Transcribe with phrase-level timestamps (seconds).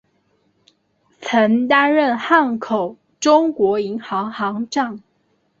[1.21, 4.99] 曾担任汉口中国银行行长。